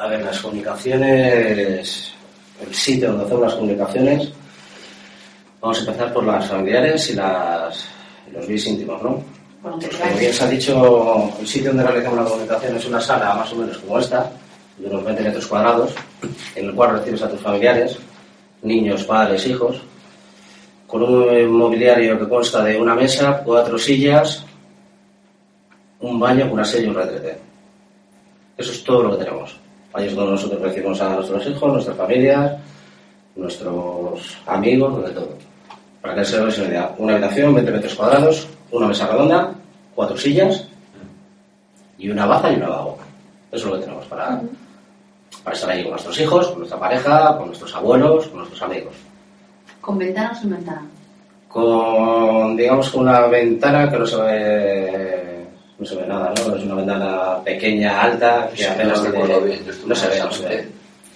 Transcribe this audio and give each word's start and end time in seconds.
A 0.00 0.06
ver, 0.06 0.22
las 0.22 0.40
comunicaciones, 0.40 2.12
el 2.66 2.74
sitio 2.74 3.08
donde 3.08 3.24
hacemos 3.24 3.42
las 3.42 3.54
comunicaciones, 3.54 4.32
vamos 5.60 5.76
a 5.76 5.80
empezar 5.80 6.12
por 6.14 6.24
las 6.24 6.48
familiares 6.48 7.10
y, 7.10 7.14
las, 7.14 7.84
y 8.26 8.32
los 8.32 8.46
bis 8.46 8.66
íntimos, 8.66 9.02
¿no? 9.02 9.22
Bueno, 9.60 9.76
Pues 9.78 9.90
claro. 9.90 10.04
como 10.06 10.18
bien 10.20 10.32
se 10.32 10.44
ha 10.44 10.48
dicho, 10.48 11.32
el 11.38 11.46
sitio 11.46 11.68
donde 11.68 11.82
realizamos 11.84 12.18
la 12.18 12.24
comunicación 12.24 12.76
es 12.76 12.86
una 12.86 13.00
sala 13.00 13.34
más 13.34 13.52
o 13.52 13.56
menos 13.56 13.76
como 13.76 13.98
esta, 13.98 14.30
de 14.78 14.86
unos 14.88 15.04
20 15.04 15.22
metros 15.22 15.46
cuadrados, 15.46 15.92
en 16.54 16.64
el 16.64 16.74
cual 16.74 16.92
recibes 16.92 17.22
a 17.22 17.28
tus 17.28 17.40
familiares, 17.40 17.98
niños, 18.62 19.04
padres, 19.04 19.46
hijos, 19.46 19.82
con 20.86 21.02
un 21.02 21.52
mobiliario 21.52 22.18
que 22.18 22.26
consta 22.26 22.64
de 22.64 22.80
una 22.80 22.94
mesa, 22.94 23.42
cuatro 23.44 23.78
sillas, 23.78 24.46
un 26.00 26.18
baño, 26.18 26.48
una 26.50 26.64
silla 26.64 26.84
y 26.84 26.88
un 26.88 26.94
retrete. 26.94 27.38
Eso 28.56 28.72
es 28.72 28.82
todo 28.82 29.02
lo 29.02 29.10
que 29.18 29.24
tenemos. 29.24 29.60
Ahí 29.92 30.06
es 30.06 30.14
donde 30.14 30.32
nosotros 30.32 30.60
recibimos 30.60 31.00
a 31.00 31.14
nuestros 31.14 31.46
hijos, 31.46 31.72
nuestras 31.72 31.96
familias, 31.96 32.56
nuestros 33.36 34.38
amigos, 34.46 35.04
de 35.04 35.10
todo. 35.10 35.36
Para 36.00 36.14
que 36.14 36.24
se 36.24 36.40
una 36.40 36.50
idea, 36.50 36.94
una 36.98 37.14
habitación, 37.14 37.54
20 37.54 37.72
metros 37.72 37.94
cuadrados, 37.94 38.48
una 38.70 38.86
mesa 38.86 39.06
redonda, 39.06 39.52
cuatro 39.94 40.16
sillas 40.16 40.66
y 41.98 42.08
una 42.08 42.26
baza 42.26 42.50
y 42.50 42.54
un 42.54 42.60
lavabo. 42.60 42.98
Eso 43.52 43.66
es 43.66 43.72
lo 43.72 43.78
que 43.78 43.84
tenemos 43.84 44.06
para, 44.06 44.40
para 45.44 45.56
estar 45.56 45.70
ahí 45.70 45.82
con 45.82 45.90
nuestros 45.90 46.20
hijos, 46.20 46.48
con 46.48 46.58
nuestra 46.58 46.78
pareja, 46.78 47.36
con 47.36 47.46
nuestros 47.46 47.74
abuelos, 47.74 48.28
con 48.28 48.38
nuestros 48.38 48.62
amigos. 48.62 48.94
¿Con 49.80 49.98
ventana 49.98 50.32
o 50.32 50.34
sin 50.34 50.50
ventana? 50.50 50.86
Con, 51.48 52.56
digamos, 52.56 52.90
con 52.90 53.02
una 53.02 53.26
ventana 53.26 53.90
que 53.90 53.98
no 53.98 54.06
se 54.06 54.16
ve, 54.16 55.19
no 55.80 55.86
se 55.86 55.96
ve 55.96 56.06
nada, 56.06 56.32
¿no? 56.36 56.54
Es 56.54 56.62
una 56.62 56.74
ventana 56.74 57.42
pequeña, 57.42 58.02
alta, 58.02 58.48
que 58.50 58.58
Sí, 58.58 58.64
apenas 58.64 59.02
no 59.02 59.10
tiene- 59.10 59.40
bien, 59.40 59.60
no 59.86 59.94
se 59.94 60.08
ve, 60.08 60.18
no 60.20 60.30
se 60.30 60.46
ve. 60.48 60.68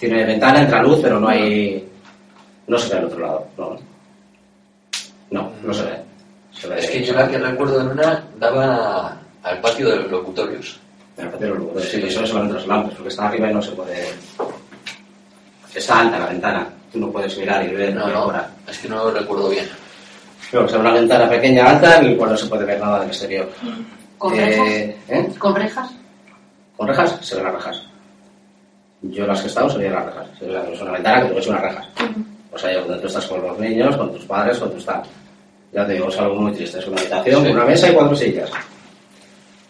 Tiene 0.00 0.24
ventana, 0.24 0.62
entra 0.62 0.82
luz, 0.82 0.98
pero 1.02 1.20
no 1.20 1.28
hay, 1.28 1.86
no 2.66 2.78
se 2.78 2.88
ve 2.88 2.98
al 2.98 3.04
otro 3.04 3.18
lado, 3.20 3.46
no. 3.58 3.76
No, 5.30 5.52
no 5.62 5.74
se 5.74 5.82
ve. 5.82 5.96
Se 6.52 6.68
ve 6.68 6.78
Es 6.78 6.90
que 6.90 7.04
yo 7.04 7.12
la 7.14 7.28
que 7.28 7.36
recuerdo 7.38 7.80
en 7.82 7.88
una 7.88 8.24
daba 8.38 9.18
al 9.42 9.60
patio 9.60 9.90
de 9.90 9.96
los 9.96 10.10
locutorios. 10.10 10.80
El 11.18 11.28
patio 11.28 11.46
de 11.48 11.52
los 11.54 11.58
lugares, 11.58 11.90
sí, 11.90 12.00
que 12.00 12.10
solo 12.10 12.26
se 12.26 12.32
van 12.32 12.42
entre 12.44 12.58
las 12.58 12.66
lámparas, 12.66 12.94
porque 12.96 13.08
está 13.10 13.28
arriba 13.28 13.50
y 13.50 13.54
no 13.54 13.62
se 13.62 13.72
puede... 13.72 14.06
Está 15.74 16.00
alta 16.00 16.18
la 16.18 16.26
ventana, 16.26 16.66
tú 16.90 16.98
no 16.98 17.10
puedes 17.10 17.36
mirar 17.36 17.62
y 17.66 17.74
ver 17.74 17.94
No, 17.94 18.08
no, 18.08 18.32
es 18.66 18.78
que 18.78 18.88
no 18.88 19.04
lo 19.04 19.10
recuerdo 19.10 19.50
bien. 19.50 19.66
Pero 20.50 20.64
es 20.64 20.72
una 20.72 20.92
ventana 20.92 21.28
pequeña, 21.28 21.66
alta, 21.70 21.98
en 21.98 22.12
la 22.12 22.16
cual 22.16 22.30
no 22.30 22.36
se 22.38 22.46
puede 22.46 22.64
ver 22.64 22.80
nada 22.80 23.00
del 23.00 23.08
exterior. 23.08 23.50
¿Con 24.18 24.34
Eh, 24.34 24.38
rejas? 24.38 24.68
¿eh? 25.08 25.28
¿Con 25.38 25.54
rejas? 25.54 25.90
¿Con 26.76 26.88
rejas? 26.88 27.18
Se 27.26 27.34
ven 27.36 27.44
las 27.44 27.54
rejas. 27.54 27.82
Yo 29.02 29.26
las 29.26 29.40
que 29.40 29.46
he 29.46 29.48
estado 29.48 29.70
se 29.70 29.78
veían 29.78 29.94
las 29.94 30.06
rejas. 30.06 30.28
Se 30.38 30.44
una 30.82 30.92
ventana 30.92 31.22
que 31.22 31.28
tú 31.28 31.34
ves 31.34 31.46
unas 31.46 31.62
rejas. 31.62 31.86
O 32.52 32.58
sea, 32.58 32.80
donde 32.80 32.98
tú 32.98 33.06
estás 33.06 33.26
con 33.26 33.42
los 33.42 33.58
niños, 33.58 33.96
con 33.96 34.12
tus 34.12 34.24
padres, 34.24 34.58
con 34.58 34.72
tus 34.72 34.84
tal. 34.84 35.02
Ya 35.72 35.86
te 35.86 35.92
digo, 35.94 36.08
es 36.08 36.18
algo 36.18 36.36
muy 36.36 36.52
triste. 36.52 36.78
Es 36.78 36.86
una 36.86 36.98
habitación, 37.00 37.44
Sí. 37.44 37.50
una 37.52 37.64
mesa 37.64 37.90
y 37.90 37.94
cuatro 37.94 38.16
sillas. 38.16 38.50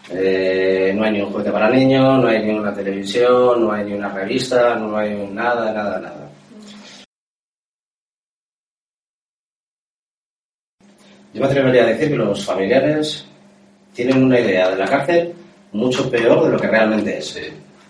Eh, 0.09 0.93
no 0.95 1.03
hay 1.03 1.11
ni 1.11 1.21
un 1.21 1.29
juguete 1.31 1.51
para 1.51 1.69
niños, 1.69 2.21
no 2.21 2.27
hay 2.27 2.41
ni 2.43 2.51
una 2.57 2.73
televisión, 2.73 3.61
no 3.65 3.71
hay 3.73 3.83
ni 3.83 3.93
una 3.93 4.07
revista, 4.09 4.75
no 4.75 4.95
hay 4.97 5.13
nada, 5.27 5.73
nada, 5.73 5.99
nada. 5.99 6.29
Yo 11.33 11.41
me 11.41 11.47
atrevería 11.47 11.83
a 11.83 11.87
decir 11.87 12.09
que 12.09 12.15
los 12.15 12.43
familiares 12.45 13.25
tienen 13.97 14.23
una 14.23 14.39
idea 14.39 14.69
de 14.69 14.75
la 14.77 14.85
cárcel 14.85 15.33
mucho 15.71 16.07
peor 16.09 16.43
de 16.45 16.49
lo 16.51 16.59
que 16.59 16.67
realmente 16.67 17.17
es 17.17 17.25
Sí. 17.29 17.41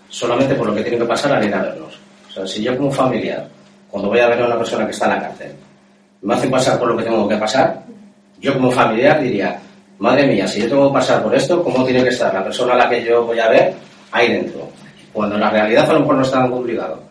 solamente 0.08 0.54
por 0.54 0.66
lo 0.68 0.74
que 0.74 0.80
tienen 0.80 1.00
que 1.00 1.06
pasar 1.06 1.32
al 1.32 1.44
ir 1.44 1.54
a 1.54 1.60
vernos. 1.62 1.98
O 2.28 2.32
sea, 2.32 2.46
si 2.46 2.62
yo 2.62 2.74
como 2.78 2.90
familiar, 2.90 3.46
cuando 3.90 4.08
voy 4.08 4.20
a 4.20 4.28
ver 4.28 4.40
a 4.40 4.46
una 4.46 4.56
persona 4.56 4.86
que 4.86 4.92
está 4.92 5.04
en 5.04 5.10
la 5.12 5.20
cárcel, 5.20 5.52
me 6.22 6.34
hacen 6.34 6.50
pasar 6.50 6.78
por 6.78 6.88
lo 6.88 6.96
que 6.96 7.04
tengo 7.04 7.28
que 7.28 7.36
pasar, 7.36 7.82
yo 8.40 8.54
como 8.54 8.70
familiar 8.70 9.20
diría, 9.22 9.60
madre 9.98 10.26
mía, 10.26 10.48
si 10.48 10.62
yo 10.62 10.68
tengo 10.68 10.88
que 10.88 10.94
pasar 10.94 11.22
por 11.22 11.34
esto, 11.34 11.62
¿cómo 11.62 11.84
tiene 11.84 12.02
que 12.02 12.08
estar 12.08 12.32
la 12.32 12.42
persona 12.42 12.72
a 12.72 12.76
la 12.78 12.88
que 12.88 13.04
yo 13.04 13.26
voy 13.26 13.38
a 13.38 13.48
ver 13.50 13.74
ahí 14.12 14.32
dentro? 14.32 14.70
Cuando 15.12 15.34
en 15.34 15.42
la 15.42 15.50
realidad 15.50 15.90
a 15.90 15.92
lo 15.92 16.00
mejor 16.00 16.14
no 16.16 16.22
está 16.22 16.38
tan 16.38 16.50
complicado. 16.50 17.02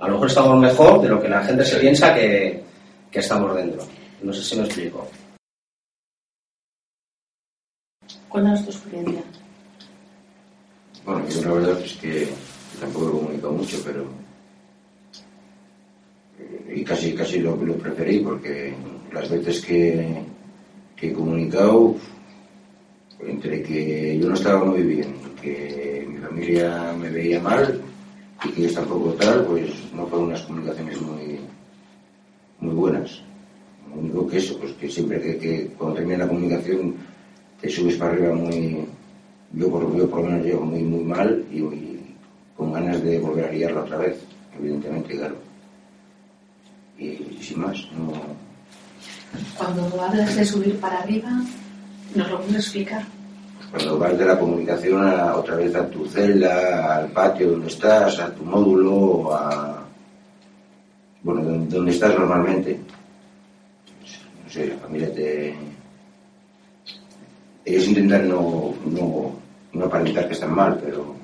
A 0.00 0.06
lo 0.06 0.12
mejor 0.14 0.28
estamos 0.28 0.58
mejor 0.60 1.00
de 1.00 1.08
lo 1.08 1.22
que 1.22 1.28
la 1.28 1.42
gente 1.44 1.64
se 1.64 1.76
piensa 1.76 2.14
que, 2.14 2.62
que 3.10 3.18
estamos 3.20 3.56
dentro. 3.56 3.82
No 4.22 4.32
sé 4.34 4.42
si 4.42 4.56
me 4.56 4.64
explico. 4.66 5.08
Cuéntanos 8.34 8.64
tu 8.64 8.70
experiencia. 8.72 9.22
Bueno, 11.06 11.28
yo 11.28 11.42
la 11.42 11.52
verdad 11.52 11.80
es 11.80 11.92
que 11.92 12.26
tampoco 12.80 13.06
he 13.06 13.12
comunicado 13.12 13.52
mucho, 13.52 13.76
pero. 13.84 14.06
Y 16.74 16.82
casi, 16.82 17.14
casi 17.14 17.38
lo, 17.38 17.54
lo 17.54 17.76
preferí, 17.76 18.18
porque 18.18 18.74
las 19.12 19.30
veces 19.30 19.64
que, 19.64 20.24
que 20.96 21.10
he 21.10 21.12
comunicado, 21.12 21.94
entre 23.20 23.62
que 23.62 24.18
yo 24.18 24.28
no 24.28 24.34
estaba 24.34 24.64
muy 24.64 24.82
bien, 24.82 25.14
que 25.40 26.04
mi 26.10 26.18
familia 26.18 26.92
me 26.98 27.10
veía 27.10 27.40
mal 27.40 27.80
y 28.44 28.48
que 28.48 28.62
ellos 28.62 28.74
tampoco 28.74 29.12
tal, 29.12 29.44
pues 29.44 29.70
no 29.94 30.08
fueron 30.08 30.30
unas 30.30 30.42
comunicaciones 30.42 31.00
muy, 31.00 31.38
muy 32.58 32.74
buenas. 32.74 33.22
Lo 33.88 34.00
único 34.00 34.26
que 34.26 34.38
eso, 34.38 34.58
pues 34.58 34.72
que 34.72 34.90
siempre 34.90 35.20
que, 35.20 35.38
que 35.38 35.66
cuando 35.78 35.98
termina 35.98 36.24
la 36.24 36.28
comunicación 36.28 37.13
te 37.64 37.70
subes 37.70 37.96
para 37.96 38.12
arriba 38.12 38.34
muy, 38.34 38.86
yo 39.54 39.70
por, 39.70 39.96
yo 39.96 40.10
por 40.10 40.20
lo 40.20 40.26
menos 40.26 40.44
llego 40.44 40.66
muy, 40.66 40.82
muy 40.82 41.02
mal 41.02 41.42
y, 41.50 41.60
y 41.60 42.16
con 42.54 42.74
ganas 42.74 43.02
de 43.02 43.18
volver 43.18 43.46
a 43.46 43.52
liarla 43.52 43.80
otra 43.80 43.96
vez, 43.96 44.18
evidentemente, 44.58 45.16
claro. 45.16 45.36
Y, 46.98 47.38
sin 47.40 47.60
más, 47.62 47.78
no. 47.92 48.12
Cuando 49.56 50.02
hablas 50.02 50.36
de 50.36 50.44
subir 50.44 50.78
para 50.78 50.98
arriba, 50.98 51.30
¿nos 52.14 52.30
lo 52.30 52.42
puedes 52.42 52.66
explicar? 52.66 53.02
Cuando 53.70 53.98
vas 53.98 54.18
de 54.18 54.26
la 54.26 54.38
comunicación 54.38 55.08
a, 55.08 55.34
otra 55.34 55.56
vez 55.56 55.74
a 55.74 55.88
tu 55.88 56.04
celda, 56.06 56.98
al 56.98 57.08
patio 57.12 57.52
donde 57.52 57.68
estás, 57.68 58.20
a 58.20 58.30
tu 58.30 58.44
módulo, 58.44 59.34
a. 59.34 59.82
Bueno, 61.22 61.42
donde, 61.42 61.74
donde 61.74 61.92
estás 61.92 62.14
normalmente. 62.16 62.78
No 64.44 64.50
sé, 64.50 64.66
la 64.66 64.76
familia 64.76 65.14
te. 65.14 65.54
Ellos 67.64 67.86
intentan 67.88 68.28
no, 68.28 68.74
no, 68.86 69.32
no 69.72 69.84
aparentar 69.84 70.26
que 70.28 70.34
están 70.34 70.54
mal, 70.54 70.78
pero, 70.84 71.14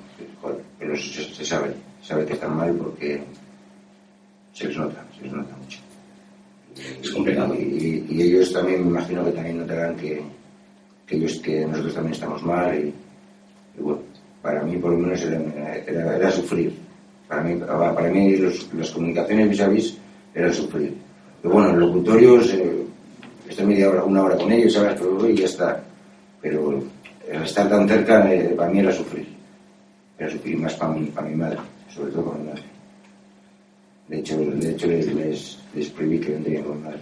pero 0.79 0.95
se, 0.95 1.23
se 1.33 1.45
sabe, 1.45 1.73
sabe 2.01 2.25
que 2.25 2.33
están 2.33 2.55
mal 2.55 2.73
porque 2.75 3.21
se 4.53 4.67
les 4.67 4.77
nota, 4.77 5.05
se 5.15 5.23
les 5.23 5.33
nota 5.33 5.55
mucho. 5.57 5.79
Es 7.01 7.11
complicado. 7.11 7.53
Y, 7.55 7.59
y- 7.59 8.05
y 8.09 8.21
ellos 8.23 8.51
también, 8.53 8.83
me 8.83 8.89
imagino 8.89 9.23
que 9.25 9.31
también 9.31 9.59
notarán 9.59 9.95
que, 9.97 10.21
que 11.05 11.15
ellos 11.17 11.39
que 11.39 11.65
nosotros 11.65 11.93
también 11.93 12.13
estamos 12.13 12.43
mal 12.43 12.75
y, 12.75 12.87
y 13.77 13.81
bueno, 13.81 13.99
para 14.41 14.63
mí 14.63 14.77
por 14.77 14.91
lo 14.93 14.97
menos 14.97 15.21
era, 15.21 15.39
era, 15.85 16.15
era 16.17 16.31
sufrir. 16.31 16.73
Para 17.27 17.43
mí, 17.43 17.55
para 17.59 18.09
mí 18.09 18.35
los- 18.37 18.73
las 18.73 18.89
comunicaciones 18.91 19.49
vis 19.49 19.61
a 19.61 19.67
vis 19.67 19.97
eran 20.33 20.53
sufrir. 20.53 20.95
Pero 21.41 21.53
bueno, 21.53 21.69
en 21.69 21.79
locutorios, 21.79 22.51
eh, 22.53 22.83
estoy 23.47 23.65
media 23.67 23.89
hora, 23.89 24.03
una 24.03 24.23
hora 24.23 24.37
con 24.37 24.51
ellos, 24.51 24.73
¿sabes? 24.73 24.95
Pero, 24.99 25.29
y 25.29 25.35
ya 25.35 25.45
está. 25.45 25.83
Pero 26.41 26.83
estar 27.27 27.69
tan 27.69 27.87
cerca, 27.87 28.33
eh, 28.33 28.53
para 28.57 28.71
mí 28.71 28.79
era 28.79 28.91
sufrir. 28.91 29.27
Era 30.17 30.29
sufrir 30.29 30.57
más 30.57 30.73
para 30.75 30.93
mi, 30.93 31.07
para 31.07 31.27
mi 31.27 31.35
madre, 31.35 31.59
sobre 31.93 32.11
todo 32.11 32.25
para 32.25 32.37
mi 32.39 32.47
madre. 32.49 32.63
De 34.07 34.19
hecho, 34.19 34.37
de 34.37 34.71
hecho 34.71 34.87
les, 34.87 35.13
les, 35.13 35.59
les 35.73 35.89
prohibí 35.89 36.19
que 36.19 36.31
vendrían 36.31 36.63
con 36.63 36.83
madre. 36.83 36.99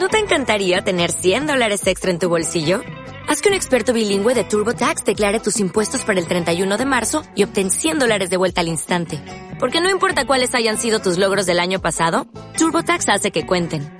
¿No 0.00 0.08
te 0.08 0.18
encantaría 0.18 0.80
tener 0.80 1.12
100 1.12 1.46
dólares 1.46 1.86
extra 1.86 2.10
en 2.10 2.18
tu 2.18 2.28
bolsillo? 2.28 2.80
Haz 3.28 3.42
que 3.42 3.48
un 3.48 3.54
experto 3.54 3.92
bilingüe 3.92 4.34
de 4.34 4.42
TurboTax 4.42 5.04
declare 5.04 5.38
tus 5.38 5.60
impuestos 5.60 6.04
para 6.04 6.18
el 6.18 6.26
31 6.26 6.78
de 6.78 6.84
marzo 6.84 7.22
y 7.36 7.44
obtén 7.44 7.70
100 7.70 7.98
dólares 7.98 8.30
de 8.30 8.36
vuelta 8.36 8.62
al 8.62 8.68
instante. 8.68 9.22
Porque 9.60 9.80
no 9.80 9.90
importa 9.90 10.24
cuáles 10.24 10.54
hayan 10.54 10.78
sido 10.78 11.00
tus 11.00 11.18
logros 11.18 11.46
del 11.46 11.60
año 11.60 11.80
pasado, 11.80 12.26
TurboTax 12.56 13.08
hace 13.08 13.30
que 13.30 13.46
cuenten. 13.46 13.99